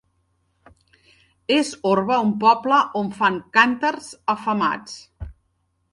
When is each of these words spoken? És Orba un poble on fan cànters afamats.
És 1.57 1.69
Orba 1.91 2.17
un 2.29 2.33
poble 2.45 2.81
on 3.03 3.13
fan 3.21 3.39
cànters 3.59 4.09
afamats. 4.37 4.99